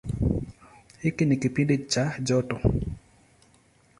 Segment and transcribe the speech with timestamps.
[1.01, 2.59] Hiki ni kipindi cha joto.